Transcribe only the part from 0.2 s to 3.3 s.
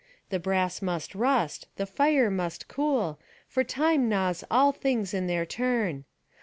The brass must rust, the fire must cool,